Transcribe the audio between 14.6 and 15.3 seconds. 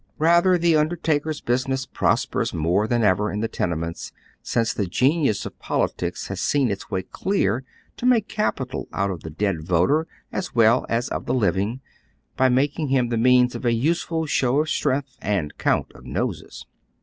of strength"